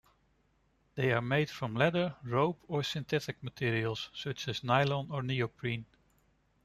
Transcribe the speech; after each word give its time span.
They 0.95 1.11
are 1.11 1.21
made 1.21 1.51
from 1.51 1.75
leather, 1.75 2.15
rope, 2.23 2.59
or 2.67 2.81
synthetic 2.81 3.43
materials 3.43 4.09
such 4.15 4.47
as 4.47 4.63
nylon 4.63 5.11
or 5.11 5.21
Neoprene. 5.21 5.85